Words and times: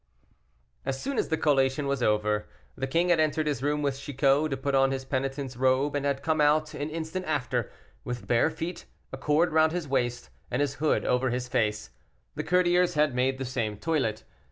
As 0.83 0.99
soon 0.99 1.19
as 1.19 1.29
the 1.29 1.37
collation 1.37 1.85
was 1.85 2.01
over, 2.01 2.49
the 2.75 2.87
king 2.87 3.09
had 3.09 3.19
entered 3.19 3.45
his 3.45 3.61
room 3.61 3.83
with 3.83 3.99
Chicot, 3.99 4.49
to 4.49 4.57
put 4.57 4.73
on 4.73 4.89
his 4.89 5.05
penitent's 5.05 5.55
robe 5.55 5.95
and 5.95 6.07
had 6.07 6.23
come 6.23 6.41
out 6.41 6.73
an 6.73 6.89
instant 6.89 7.27
after, 7.27 7.71
with 8.03 8.25
bare 8.27 8.49
feet, 8.49 8.85
a 9.13 9.17
cord 9.19 9.53
round 9.53 9.73
his 9.73 9.87
waist, 9.87 10.31
and 10.49 10.59
his 10.59 10.73
hood 10.81 11.05
over 11.05 11.29
his 11.29 11.47
face; 11.47 11.91
the 12.33 12.43
courtiers 12.43 12.95
had 12.95 13.13
made 13.13 13.37
the 13.37 13.45
same 13.45 13.77
toilet. 13.77 14.23